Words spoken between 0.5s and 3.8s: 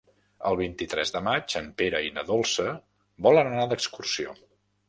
El vint-i-tres de maig en Pere i na Dolça volen anar